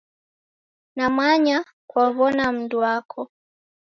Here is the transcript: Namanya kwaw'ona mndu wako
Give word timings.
Namanya 0.97 1.57
kwaw'ona 1.89 2.45
mndu 2.55 2.77
wako 2.85 3.21